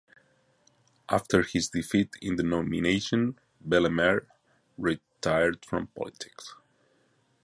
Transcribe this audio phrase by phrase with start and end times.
[1.09, 4.25] After his defeat in the nomination, Bellemare
[4.75, 6.55] retired from politics.